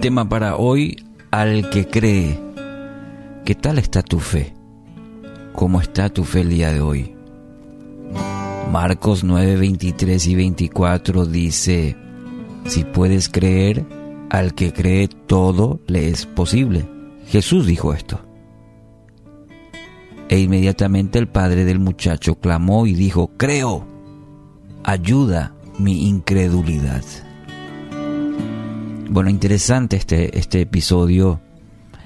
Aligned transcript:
Tema 0.00 0.28
para 0.28 0.54
hoy, 0.54 1.04
al 1.32 1.70
que 1.70 1.88
cree. 1.88 2.38
¿Qué 3.44 3.56
tal 3.56 3.78
está 3.78 4.00
tu 4.00 4.20
fe? 4.20 4.54
¿Cómo 5.54 5.80
está 5.80 6.08
tu 6.08 6.22
fe 6.22 6.42
el 6.42 6.50
día 6.50 6.72
de 6.72 6.80
hoy? 6.80 7.16
Marcos 8.70 9.24
9, 9.24 9.56
23 9.56 10.24
y 10.28 10.34
24 10.36 11.26
dice, 11.26 11.96
si 12.66 12.84
puedes 12.84 13.28
creer, 13.28 13.84
al 14.30 14.54
que 14.54 14.72
cree 14.72 15.08
todo 15.08 15.80
le 15.88 16.10
es 16.10 16.26
posible. 16.26 16.88
Jesús 17.26 17.66
dijo 17.66 17.92
esto. 17.92 18.20
E 20.28 20.38
inmediatamente 20.38 21.18
el 21.18 21.26
padre 21.26 21.64
del 21.64 21.80
muchacho 21.80 22.36
clamó 22.36 22.86
y 22.86 22.94
dijo, 22.94 23.32
creo, 23.36 23.84
ayuda 24.84 25.56
mi 25.76 26.06
incredulidad. 26.08 27.02
Bueno, 29.10 29.30
interesante 29.30 29.96
este, 29.96 30.38
este 30.38 30.60
episodio 30.60 31.40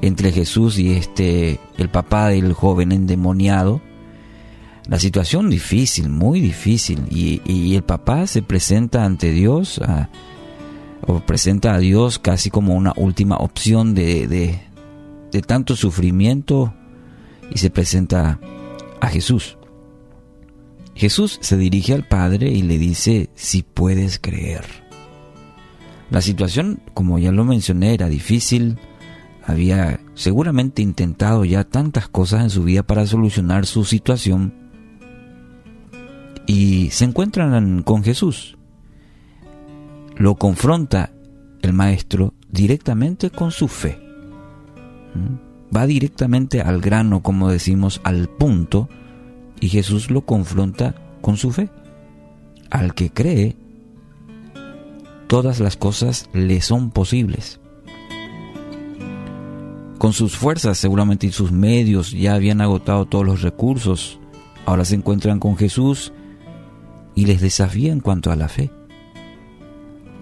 entre 0.00 0.30
Jesús 0.30 0.78
y 0.78 0.92
este, 0.92 1.58
el 1.76 1.88
papá 1.88 2.28
del 2.28 2.52
joven 2.52 2.92
endemoniado. 2.92 3.80
La 4.86 5.00
situación 5.00 5.50
difícil, 5.50 6.08
muy 6.08 6.40
difícil, 6.40 7.02
y, 7.10 7.74
el 7.74 7.82
papá 7.82 8.26
se 8.26 8.42
presenta 8.42 9.04
ante 9.04 9.32
Dios, 9.32 9.80
o 11.06 11.20
presenta 11.20 11.74
a 11.74 11.78
Dios 11.78 12.18
casi 12.18 12.50
como 12.50 12.74
una 12.74 12.92
última 12.96 13.38
opción 13.38 13.94
de, 13.94 14.28
de, 14.28 14.60
de 15.32 15.42
tanto 15.42 15.74
sufrimiento, 15.74 16.74
y 17.50 17.58
se 17.58 17.70
presenta 17.70 18.38
a 19.00 19.08
Jesús. 19.08 19.58
Jesús 20.94 21.38
se 21.40 21.56
dirige 21.56 21.92
al 21.92 22.06
Padre 22.06 22.50
y 22.50 22.62
le 22.62 22.78
dice, 22.78 23.30
si 23.34 23.62
puedes 23.62 24.20
creer. 24.20 24.83
La 26.14 26.20
situación, 26.20 26.78
como 26.94 27.18
ya 27.18 27.32
lo 27.32 27.44
mencioné, 27.44 27.92
era 27.92 28.08
difícil. 28.08 28.78
Había 29.44 29.98
seguramente 30.14 30.80
intentado 30.80 31.44
ya 31.44 31.64
tantas 31.64 32.06
cosas 32.06 32.42
en 32.42 32.50
su 32.50 32.62
vida 32.62 32.84
para 32.84 33.04
solucionar 33.04 33.66
su 33.66 33.84
situación. 33.84 34.54
Y 36.46 36.90
se 36.90 37.06
encuentran 37.06 37.82
con 37.82 38.04
Jesús. 38.04 38.56
Lo 40.14 40.36
confronta 40.36 41.10
el 41.62 41.72
maestro 41.72 42.32
directamente 42.48 43.30
con 43.30 43.50
su 43.50 43.66
fe. 43.66 43.98
¿Mm? 45.16 45.76
Va 45.76 45.84
directamente 45.88 46.60
al 46.60 46.80
grano, 46.80 47.24
como 47.24 47.50
decimos, 47.50 48.00
al 48.04 48.28
punto 48.28 48.88
y 49.58 49.68
Jesús 49.68 50.12
lo 50.12 50.24
confronta 50.24 50.94
con 51.20 51.36
su 51.36 51.50
fe. 51.50 51.70
Al 52.70 52.94
que 52.94 53.10
cree, 53.10 53.56
todas 55.26 55.60
las 55.60 55.76
cosas 55.76 56.28
le 56.32 56.60
son 56.60 56.90
posibles. 56.90 57.60
Con 59.98 60.12
sus 60.12 60.36
fuerzas 60.36 60.76
seguramente 60.78 61.26
y 61.26 61.32
sus 61.32 61.50
medios 61.50 62.10
ya 62.10 62.34
habían 62.34 62.60
agotado 62.60 63.06
todos 63.06 63.24
los 63.24 63.42
recursos. 63.42 64.18
Ahora 64.66 64.84
se 64.84 64.94
encuentran 64.94 65.40
con 65.40 65.56
Jesús 65.56 66.12
y 67.14 67.26
les 67.26 67.40
desafía 67.40 67.92
en 67.92 68.00
cuanto 68.00 68.30
a 68.30 68.36
la 68.36 68.48
fe. 68.48 68.70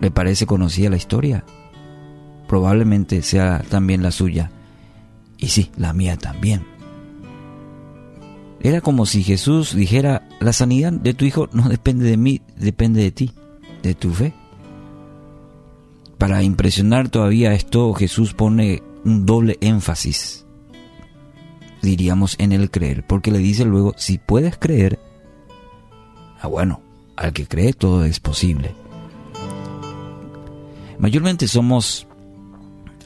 ¿Le 0.00 0.10
parece 0.10 0.46
conocida 0.46 0.90
la 0.90 0.96
historia? 0.96 1.44
Probablemente 2.48 3.22
sea 3.22 3.62
también 3.68 4.02
la 4.02 4.10
suya. 4.10 4.50
Y 5.38 5.48
sí, 5.48 5.70
la 5.76 5.92
mía 5.92 6.16
también. 6.16 6.66
Era 8.60 8.82
como 8.82 9.06
si 9.06 9.22
Jesús 9.22 9.74
dijera, 9.74 10.28
la 10.40 10.52
sanidad 10.52 10.92
de 10.92 11.14
tu 11.14 11.24
hijo 11.24 11.48
no 11.52 11.68
depende 11.68 12.04
de 12.04 12.18
mí, 12.18 12.42
depende 12.58 13.02
de 13.02 13.10
ti, 13.10 13.32
de 13.82 13.94
tu 13.94 14.10
fe. 14.10 14.34
Para 16.20 16.42
impresionar 16.42 17.08
todavía 17.08 17.54
esto, 17.54 17.94
Jesús 17.94 18.34
pone 18.34 18.82
un 19.06 19.24
doble 19.24 19.56
énfasis, 19.62 20.44
diríamos, 21.80 22.36
en 22.38 22.52
el 22.52 22.70
creer, 22.70 23.06
porque 23.06 23.30
le 23.30 23.38
dice 23.38 23.64
luego, 23.64 23.94
si 23.96 24.18
puedes 24.18 24.58
creer, 24.58 24.98
ah 26.42 26.46
bueno, 26.46 26.82
al 27.16 27.32
que 27.32 27.46
cree 27.46 27.72
todo 27.72 28.04
es 28.04 28.20
posible. 28.20 28.74
Mayormente 30.98 31.48
somos 31.48 32.06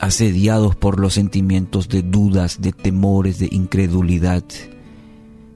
asediados 0.00 0.74
por 0.74 0.98
los 0.98 1.14
sentimientos 1.14 1.88
de 1.88 2.02
dudas, 2.02 2.60
de 2.60 2.72
temores, 2.72 3.38
de 3.38 3.48
incredulidad, 3.52 4.42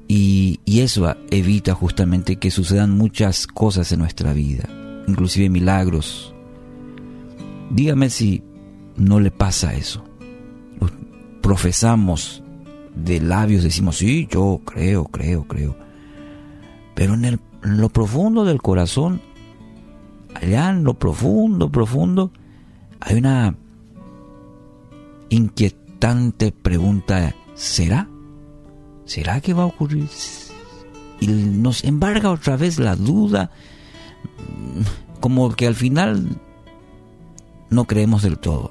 y, 0.06 0.60
eso 0.64 1.12
evita 1.32 1.74
justamente 1.74 2.36
que 2.36 2.52
sucedan 2.52 2.96
muchas 2.96 3.48
cosas 3.48 3.90
en 3.90 3.98
nuestra 3.98 4.32
vida, 4.32 4.68
inclusive 5.08 5.48
milagros. 5.50 6.36
Dígame 7.70 8.10
si 8.10 8.42
no 8.96 9.20
le 9.20 9.30
pasa 9.30 9.74
eso. 9.74 10.04
Profesamos 11.40 12.42
de 12.94 13.20
labios, 13.20 13.62
decimos, 13.62 13.98
sí, 13.98 14.28
yo 14.30 14.60
creo, 14.64 15.04
creo, 15.04 15.44
creo. 15.44 15.76
Pero 16.94 17.14
en, 17.14 17.24
el, 17.24 17.40
en 17.62 17.80
lo 17.80 17.88
profundo 17.88 18.44
del 18.44 18.60
corazón, 18.60 19.20
allá 20.34 20.70
en 20.70 20.84
lo 20.84 20.94
profundo, 20.94 21.70
profundo, 21.70 22.32
hay 23.00 23.16
una 23.16 23.54
inquietante 25.28 26.52
pregunta, 26.52 27.34
¿será? 27.54 28.08
¿Será 29.04 29.40
que 29.40 29.54
va 29.54 29.62
a 29.62 29.66
ocurrir? 29.66 30.08
Y 31.20 31.28
nos 31.28 31.84
embarga 31.84 32.30
otra 32.30 32.56
vez 32.56 32.78
la 32.78 32.96
duda, 32.96 33.50
como 35.20 35.50
que 35.54 35.66
al 35.66 35.74
final 35.74 36.40
no 37.70 37.84
creemos 37.84 38.22
del 38.22 38.38
todo. 38.38 38.70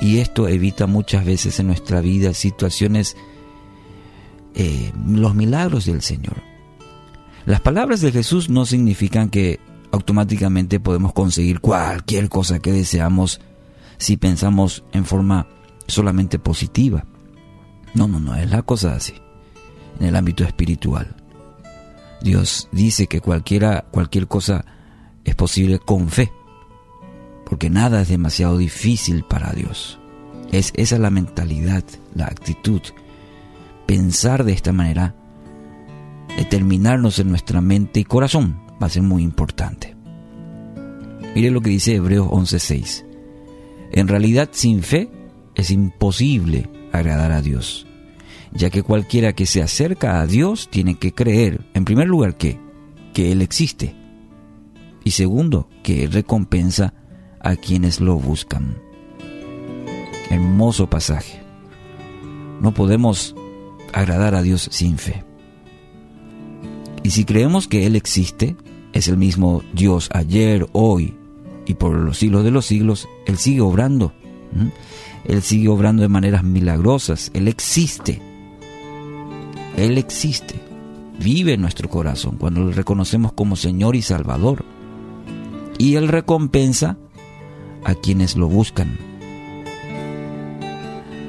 Y 0.00 0.18
esto 0.18 0.48
evita 0.48 0.86
muchas 0.86 1.24
veces 1.24 1.60
en 1.60 1.66
nuestra 1.66 2.00
vida 2.00 2.32
situaciones, 2.32 3.16
eh, 4.54 4.92
los 5.06 5.34
milagros 5.34 5.84
del 5.84 6.00
Señor. 6.00 6.36
Las 7.44 7.60
palabras 7.60 8.00
de 8.00 8.10
Jesús 8.10 8.48
no 8.48 8.64
significan 8.64 9.28
que 9.28 9.60
automáticamente 9.92 10.80
podemos 10.80 11.12
conseguir 11.12 11.60
cualquier 11.60 12.28
cosa 12.28 12.60
que 12.60 12.72
deseamos 12.72 13.40
si 13.98 14.16
pensamos 14.16 14.84
en 14.92 15.04
forma 15.04 15.46
solamente 15.86 16.38
positiva. 16.38 17.04
No, 17.94 18.08
no, 18.08 18.20
no, 18.20 18.34
es 18.36 18.50
la 18.50 18.62
cosa 18.62 18.94
así. 18.94 19.14
En 19.98 20.06
el 20.06 20.16
ámbito 20.16 20.44
espiritual. 20.44 21.14
Dios 22.22 22.68
dice 22.72 23.06
que 23.06 23.20
cualquiera, 23.20 23.86
cualquier 23.90 24.28
cosa 24.28 24.64
es 25.24 25.34
posible 25.34 25.78
con 25.78 26.08
fe. 26.08 26.30
Porque 27.50 27.68
nada 27.68 28.00
es 28.00 28.08
demasiado 28.08 28.56
difícil 28.56 29.24
para 29.24 29.52
Dios. 29.52 29.98
Es 30.52 30.72
esa 30.76 30.98
la 30.98 31.10
mentalidad, 31.10 31.82
la 32.14 32.26
actitud. 32.26 32.80
Pensar 33.86 34.44
de 34.44 34.52
esta 34.52 34.72
manera, 34.72 35.16
determinarnos 36.36 37.18
en 37.18 37.28
nuestra 37.28 37.60
mente 37.60 37.98
y 37.98 38.04
corazón 38.04 38.62
va 38.80 38.86
a 38.86 38.90
ser 38.90 39.02
muy 39.02 39.24
importante. 39.24 39.96
Mire 41.34 41.50
lo 41.50 41.60
que 41.60 41.70
dice 41.70 41.96
Hebreos 41.96 42.28
11:6. 42.28 43.04
En 43.90 44.06
realidad 44.06 44.48
sin 44.52 44.84
fe 44.84 45.10
es 45.56 45.72
imposible 45.72 46.70
agradar 46.92 47.32
a 47.32 47.42
Dios, 47.42 47.84
ya 48.52 48.70
que 48.70 48.84
cualquiera 48.84 49.32
que 49.32 49.46
se 49.46 49.60
acerca 49.60 50.20
a 50.20 50.26
Dios 50.28 50.68
tiene 50.70 50.94
que 50.94 51.12
creer, 51.12 51.66
en 51.74 51.84
primer 51.84 52.06
lugar, 52.06 52.36
que, 52.36 52.60
que 53.12 53.32
Él 53.32 53.42
existe, 53.42 53.96
y 55.02 55.10
segundo, 55.10 55.68
que 55.82 56.04
Él 56.04 56.12
recompensa 56.12 56.94
a 57.40 57.56
quienes 57.56 58.00
lo 58.00 58.16
buscan. 58.16 58.76
Hermoso 60.30 60.88
pasaje. 60.88 61.40
No 62.60 62.72
podemos 62.72 63.34
agradar 63.92 64.34
a 64.34 64.42
Dios 64.42 64.68
sin 64.70 64.98
fe. 64.98 65.24
Y 67.02 67.10
si 67.10 67.24
creemos 67.24 67.66
que 67.66 67.86
Él 67.86 67.96
existe, 67.96 68.56
es 68.92 69.08
el 69.08 69.16
mismo 69.16 69.62
Dios 69.72 70.10
ayer, 70.12 70.68
hoy 70.72 71.14
y 71.66 71.74
por 71.74 71.94
los 71.94 72.18
siglos 72.18 72.44
de 72.44 72.50
los 72.50 72.66
siglos, 72.66 73.08
Él 73.26 73.38
sigue 73.38 73.60
obrando. 73.60 74.12
Él 75.24 75.42
sigue 75.42 75.68
obrando 75.68 76.02
de 76.02 76.08
maneras 76.08 76.42
milagrosas. 76.42 77.30
Él 77.34 77.48
existe. 77.48 78.20
Él 79.76 79.96
existe. 79.96 80.56
Vive 81.18 81.54
en 81.54 81.60
nuestro 81.60 81.88
corazón 81.88 82.36
cuando 82.38 82.64
le 82.64 82.72
reconocemos 82.72 83.32
como 83.32 83.56
Señor 83.56 83.94
y 83.94 84.02
Salvador. 84.02 84.64
Y 85.78 85.94
Él 85.94 86.08
recompensa 86.08 86.96
a 87.84 87.94
quienes 87.94 88.36
lo 88.36 88.48
buscan. 88.48 88.98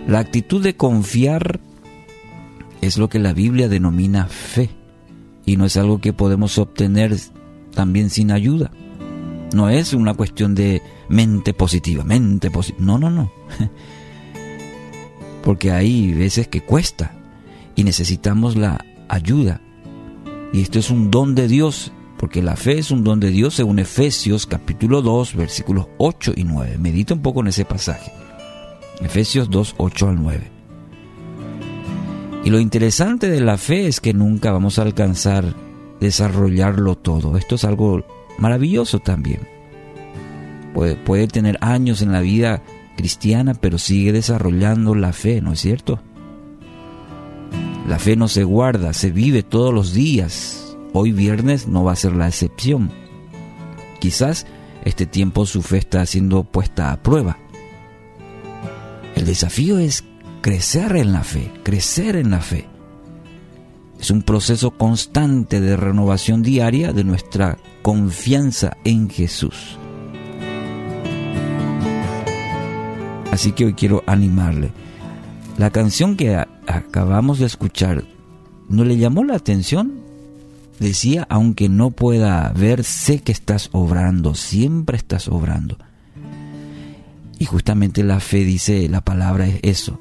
La 0.08 0.20
actitud 0.20 0.62
de 0.62 0.76
confiar 0.76 1.60
es 2.82 2.98
lo 2.98 3.10
que 3.10 3.20
la 3.20 3.34
Biblia 3.34 3.70
denomina 3.70 4.26
fe 4.26 4.70
y 5.46 5.58
no 5.58 5.66
es 5.66 5.78
algo 5.78 6.00
que 6.02 6.14
podemos 6.14 6.58
obtener 6.58 7.16
también 7.74 8.10
sin 8.10 8.32
ayuda. 8.32 8.72
No 9.54 9.70
es 9.70 9.94
una 9.94 10.14
cuestión 10.14 10.56
de 10.56 10.82
mente 11.10 11.54
positiva, 11.54 12.04
mente 12.04 12.50
positiva. 12.50 12.84
No, 12.84 12.98
no, 12.98 13.10
no. 13.10 13.32
Porque 15.44 15.72
hay 15.72 16.14
veces 16.14 16.48
que 16.48 16.62
cuesta 16.62 17.14
y 17.76 17.84
necesitamos 17.84 18.56
la 18.56 18.86
ayuda. 19.10 19.62
Y 20.54 20.62
esto 20.62 20.80
es 20.80 20.90
un 20.90 21.12
don 21.12 21.36
de 21.36 21.48
Dios 21.48 21.92
porque 22.22 22.44
la 22.44 22.56
fe 22.56 22.78
es 22.78 22.92
un 22.92 23.04
don 23.04 23.20
de 23.20 23.32
Dios 23.32 23.56
según 23.56 23.80
Efesios 23.80 24.46
capítulo 24.46 25.02
2 25.02 25.34
versículos 25.36 25.88
8 25.98 26.34
y 26.36 26.44
9. 26.44 26.78
Medita 26.78 27.16
un 27.16 27.24
poco 27.24 27.42
en 27.42 27.48
ese 27.48 27.66
pasaje. 27.66 28.12
Efesios 29.02 29.50
2, 29.50 29.74
8 29.78 30.08
al 30.10 30.22
9. 30.22 30.52
Y 32.46 32.52
lo 32.52 32.60
interesante 32.60 33.28
de 33.28 33.42
la 33.42 33.58
fe 33.58 33.88
es 33.88 34.00
que 34.00 34.14
nunca 34.14 34.52
vamos 34.52 34.78
a 34.78 34.84
alcanzar 34.84 35.56
desarrollarlo 36.00 36.96
todo. 36.96 37.38
Esto 37.38 37.56
es 37.56 37.66
algo 37.66 38.06
maravilloso 38.38 39.00
también. 39.00 39.40
Puede, 40.76 40.98
puede 40.98 41.28
tener 41.28 41.58
años 41.60 42.04
en 42.04 42.12
la 42.12 42.22
vida 42.22 42.62
cristiana, 42.98 43.56
pero 43.56 43.80
sigue 43.80 44.12
desarrollando 44.12 44.94
la 44.94 45.12
fe, 45.12 45.42
¿no 45.42 45.54
es 45.54 45.60
cierto? 45.60 46.00
La 47.88 47.98
fe 47.98 48.16
no 48.16 48.28
se 48.28 48.44
guarda, 48.44 48.94
se 48.94 49.10
vive 49.10 49.42
todos 49.42 49.74
los 49.74 49.92
días. 49.96 50.61
Hoy 50.94 51.14
viernes 51.14 51.68
no 51.68 51.84
va 51.84 51.94
a 51.94 51.96
ser 51.96 52.16
la 52.16 52.28
excepción. 52.28 52.92
Quizás 54.00 54.46
este 54.84 55.06
tiempo 55.06 55.46
su 55.46 55.62
fe 55.62 55.78
está 55.78 56.06
siendo 56.06 56.44
puesta 56.44 56.92
a 56.92 57.02
prueba. 57.02 57.38
El 59.16 59.26
desafío 59.26 59.80
es 59.80 60.04
crecer 60.42 60.96
en 60.98 61.14
la 61.14 61.24
fe, 61.24 61.52
crecer 61.64 62.16
en 62.18 62.32
la 62.32 62.42
fe. 62.42 62.68
Es 64.00 64.10
un 64.12 64.24
proceso 64.24 64.72
constante 64.72 65.62
de 65.62 65.78
renovación 65.78 66.42
diaria 66.42 66.92
de 66.92 67.04
nuestra 67.04 67.58
confianza 67.84 68.76
en 68.84 69.10
Jesús. 69.10 69.78
Así 73.32 73.54
que 73.54 73.66
hoy 73.66 73.74
quiero 73.76 74.04
animarle. 74.08 74.72
La 75.58 75.70
canción 75.70 76.18
que 76.18 76.36
acabamos 76.36 77.40
de 77.40 77.46
escuchar, 77.46 78.04
¿no 78.68 78.84
le 78.84 78.98
llamó 78.98 79.24
la 79.24 79.36
atención? 79.36 80.01
Decía, 80.82 81.28
aunque 81.30 81.70
no 81.70 81.92
pueda 81.92 82.52
ver, 82.54 82.84
sé 82.84 83.20
que 83.20 83.32
estás 83.32 83.70
obrando, 83.72 84.34
siempre 84.34 84.98
estás 84.98 85.28
obrando. 85.28 85.78
Y 87.38 87.46
justamente 87.46 88.04
la 88.04 88.20
fe 88.20 88.38
dice, 88.38 88.90
la 88.90 89.02
palabra 89.02 89.46
es 89.46 89.60
eso. 89.62 90.00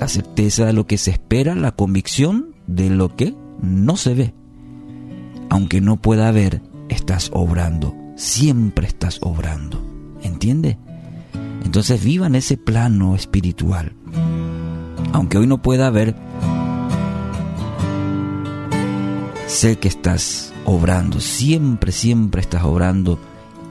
La 0.00 0.08
certeza 0.08 0.66
de 0.66 0.72
lo 0.72 0.88
que 0.88 0.98
se 0.98 1.12
espera, 1.12 1.54
la 1.54 1.70
convicción 1.70 2.56
de 2.66 2.90
lo 2.90 3.14
que 3.14 3.32
no 3.62 3.96
se 3.96 4.14
ve. 4.14 4.34
Aunque 5.50 5.80
no 5.80 6.02
pueda 6.02 6.32
ver, 6.32 6.60
estás 6.88 7.30
obrando, 7.32 7.94
siempre 8.16 8.88
estás 8.88 9.20
obrando. 9.22 9.80
¿Entiende? 10.24 10.78
Entonces 11.64 12.02
vivan 12.02 12.34
ese 12.34 12.56
plano 12.56 13.14
espiritual. 13.14 13.92
Aunque 15.12 15.38
hoy 15.38 15.46
no 15.46 15.62
pueda 15.62 15.90
ver, 15.90 16.16
sé 19.52 19.78
que 19.78 19.88
estás 19.88 20.52
obrando, 20.64 21.20
siempre, 21.20 21.92
siempre 21.92 22.40
estás 22.40 22.64
obrando. 22.64 23.18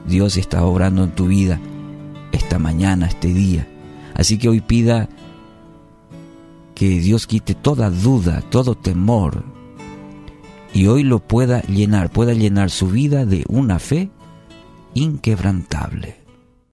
Dios 0.06 0.36
está 0.36 0.64
obrando 0.64 1.04
en 1.04 1.10
tu 1.10 1.26
vida 1.26 1.60
esta 2.30 2.58
mañana, 2.58 3.06
este 3.06 3.28
día. 3.28 3.68
Así 4.14 4.38
que 4.38 4.48
hoy 4.48 4.60
pida 4.60 5.08
que 6.74 6.88
Dios 7.00 7.26
quite 7.26 7.54
toda 7.54 7.90
duda, 7.90 8.42
todo 8.48 8.76
temor, 8.76 9.44
y 10.72 10.86
hoy 10.86 11.02
lo 11.02 11.18
pueda 11.18 11.62
llenar, 11.62 12.10
pueda 12.10 12.32
llenar 12.32 12.70
su 12.70 12.88
vida 12.88 13.26
de 13.26 13.44
una 13.48 13.78
fe 13.78 14.08
inquebrantable. 14.94 16.21